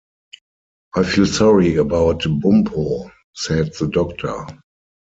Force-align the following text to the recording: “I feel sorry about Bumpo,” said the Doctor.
“I 0.95 1.03
feel 1.03 1.27
sorry 1.27 1.75
about 1.75 2.21
Bumpo,” 2.41 3.11
said 3.35 3.75
the 3.75 3.87
Doctor. 3.87 4.47